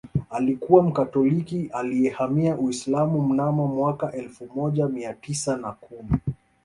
[0.29, 6.19] Alikuwa Mkatoliki aliyehamia Uislamu mnamo mwaka elfu moja mia tisa na kumi